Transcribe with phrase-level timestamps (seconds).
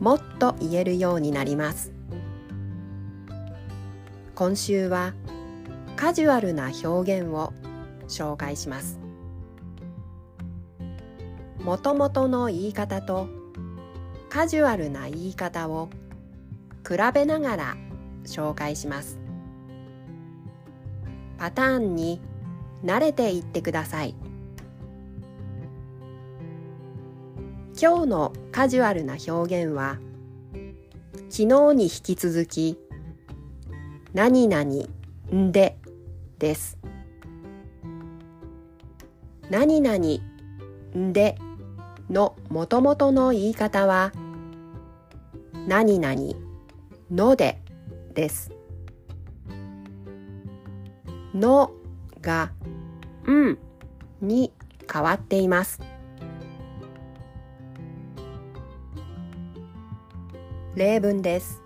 [0.00, 1.92] もっと言えるようになります。
[4.34, 5.14] 今週は
[5.96, 7.52] カジュアルな表現を
[8.08, 8.98] 紹介します。
[11.62, 13.28] もともとの言い方と
[14.28, 15.88] カジュアルな言い方を
[16.88, 17.76] 比べながら
[18.24, 19.18] 紹介します。
[21.38, 22.20] パターンに
[22.84, 24.14] 慣れていってください。
[27.82, 29.98] 今日のカジュアルな表現は
[31.30, 32.78] 昨日に引き続き
[34.12, 34.64] 何々
[35.34, 35.76] んで
[36.38, 36.78] です。
[39.50, 39.98] 何々
[40.96, 41.36] んで
[42.08, 44.12] のもともとの言い方は
[45.66, 46.14] 何々
[47.10, 47.60] ので
[48.14, 48.52] です。
[51.34, 51.72] の
[52.20, 52.52] が
[53.28, 53.58] ん
[54.20, 54.52] に
[54.88, 55.80] 変わっています。
[60.74, 61.62] 例文です。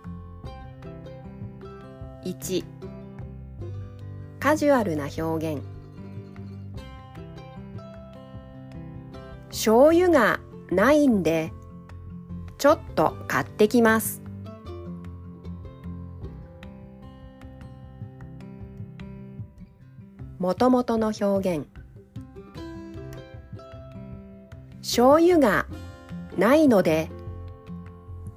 [2.24, 2.64] 1
[4.40, 5.62] カジュアルな表現。
[9.50, 10.40] 醤油が
[10.70, 11.52] ないんで
[12.58, 14.22] ちょっと買ってきます。
[20.40, 21.68] もともとの表現。
[24.80, 25.66] 醤油が
[26.36, 27.08] ないので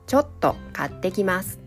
[0.09, 1.59] ちょっと買ってきます。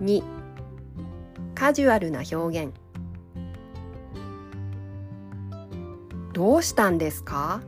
[0.00, 0.22] 2
[1.56, 2.72] カジュアルな表現。
[6.32, 7.60] どうしたんですか？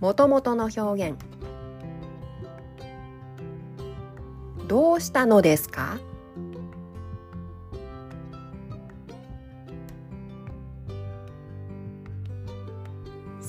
[0.00, 1.16] もともとの表現。
[4.66, 6.00] どうしたのですか？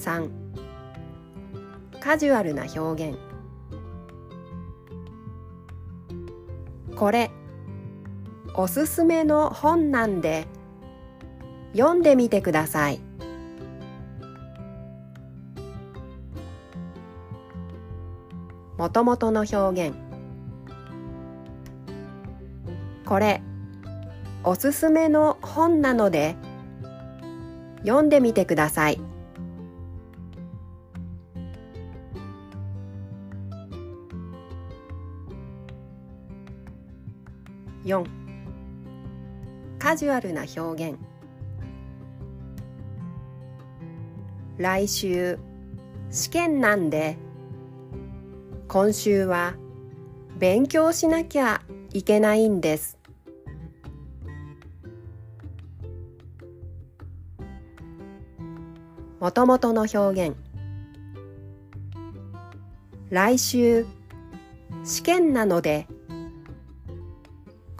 [0.01, 0.29] 3
[2.00, 3.19] カジュアルな表現。
[6.95, 7.29] これ
[8.56, 10.47] おすすめの本なんで
[11.73, 13.00] 読んでみてください。
[18.78, 19.95] もともとの表現。
[23.06, 23.44] これ
[24.44, 26.35] おすすめの本なので
[27.83, 29.10] 読んでみてください。
[37.84, 38.06] 4
[39.80, 41.00] カジュアルな表現。
[44.58, 45.40] 来週
[46.12, 47.18] 試験なんで。
[48.68, 49.56] 今週は
[50.38, 51.62] 勉強しなきゃ
[51.94, 53.00] いけないんです。
[59.19, 60.38] もともとの表現。
[63.09, 63.86] 来週
[64.84, 65.88] 試験なので。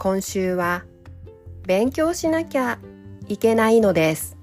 [0.02, 0.82] 今週は
[1.64, 2.80] 勉強しなきゃ
[3.28, 4.36] いけないのです。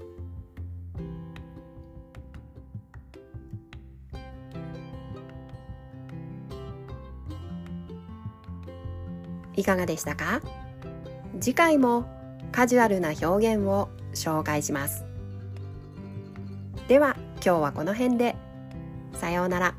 [9.54, 10.40] いかがでしたか？
[11.42, 12.06] 次回も
[12.54, 15.04] カジュアルな表現を紹介します。
[16.88, 18.38] では今日はこの辺で。
[19.12, 19.76] さようなら。